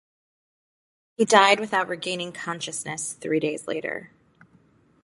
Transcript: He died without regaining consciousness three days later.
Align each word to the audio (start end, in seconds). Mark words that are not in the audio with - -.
He 1.15 1.25
died 1.25 1.59
without 1.59 1.87
regaining 1.87 2.31
consciousness 2.31 3.13
three 3.13 3.39
days 3.39 3.67
later. 3.67 4.09